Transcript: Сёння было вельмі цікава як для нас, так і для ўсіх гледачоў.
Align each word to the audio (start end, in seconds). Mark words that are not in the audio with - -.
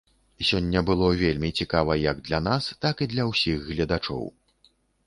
Сёння 0.47 0.81
было 0.89 1.09
вельмі 1.23 1.51
цікава 1.59 1.99
як 2.09 2.25
для 2.31 2.39
нас, 2.49 2.73
так 2.87 2.95
і 3.05 3.13
для 3.13 3.31
ўсіх 3.33 3.67
гледачоў. 3.71 4.31